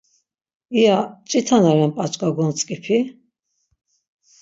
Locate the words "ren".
1.77-1.91